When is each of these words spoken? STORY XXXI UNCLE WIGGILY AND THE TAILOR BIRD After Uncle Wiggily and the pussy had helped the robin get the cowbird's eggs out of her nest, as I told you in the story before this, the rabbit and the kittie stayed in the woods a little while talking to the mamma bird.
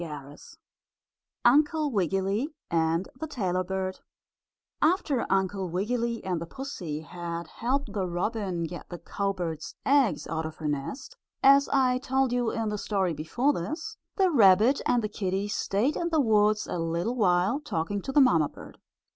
STORY 0.01 0.15
XXXI 0.33 0.43
UNCLE 1.45 1.91
WIGGILY 1.91 2.49
AND 2.71 3.07
THE 3.19 3.27
TAILOR 3.27 3.63
BIRD 3.63 3.99
After 4.81 5.27
Uncle 5.29 5.69
Wiggily 5.69 6.23
and 6.25 6.41
the 6.41 6.47
pussy 6.47 7.01
had 7.01 7.45
helped 7.45 7.93
the 7.93 8.07
robin 8.07 8.63
get 8.63 8.89
the 8.89 8.97
cowbird's 8.97 9.75
eggs 9.85 10.25
out 10.25 10.47
of 10.47 10.55
her 10.55 10.67
nest, 10.67 11.17
as 11.43 11.69
I 11.69 11.99
told 11.99 12.33
you 12.33 12.49
in 12.49 12.69
the 12.69 12.79
story 12.79 13.13
before 13.13 13.53
this, 13.53 13.95
the 14.15 14.31
rabbit 14.31 14.81
and 14.87 15.03
the 15.03 15.07
kittie 15.07 15.47
stayed 15.49 15.95
in 15.95 16.09
the 16.09 16.19
woods 16.19 16.65
a 16.65 16.79
little 16.79 17.15
while 17.15 17.59
talking 17.59 18.01
to 18.01 18.11
the 18.11 18.21
mamma 18.21 18.49
bird. 18.49 18.79